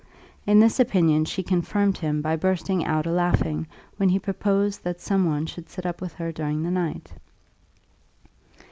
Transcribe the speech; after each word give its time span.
In 0.47 0.59
this 0.59 0.79
opinion 0.79 1.25
she 1.25 1.43
confirmed 1.43 1.99
him 1.99 2.23
by 2.23 2.35
bursting 2.35 2.83
out 2.83 3.05
a 3.05 3.11
laughing 3.11 3.67
when 3.97 4.09
he 4.09 4.17
proposed 4.17 4.83
that 4.83 4.99
some 4.99 5.27
one 5.29 5.45
should 5.45 5.69
sit 5.69 5.85
up 5.85 6.01
with 6.01 6.13
her 6.13 6.31
during 6.31 6.63
the 6.63 6.71
night. 6.71 7.13